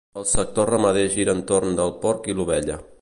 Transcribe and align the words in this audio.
El 0.19 0.23
sector 0.29 0.71
ramader 0.75 1.03
gira 1.17 1.35
entorn 1.41 1.77
del 1.81 1.95
porc 2.07 2.31
i 2.31 2.37
l'ovella. 2.41 2.81